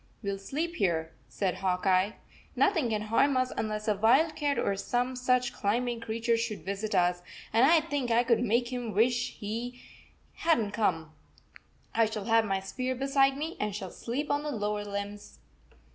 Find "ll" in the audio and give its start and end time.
0.31-0.39